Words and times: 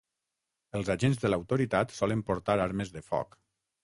Els 0.77 0.87
agents 0.93 1.19
de 1.23 1.29
l'autoritat 1.29 1.93
solen 1.97 2.23
portar 2.31 2.57
armes 2.65 2.95
de 2.97 3.05
foc. 3.11 3.39